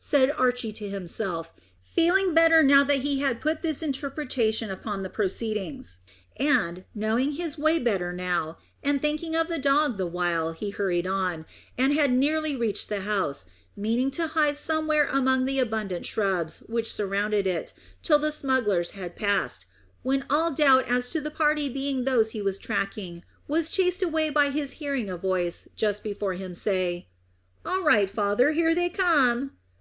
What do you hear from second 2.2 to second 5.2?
better now that he had put this interpretation upon the